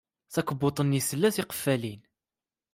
Takebbuḍt-nni 0.33 1.01
tla 1.09 1.29
tiqeffalin. 1.35 2.01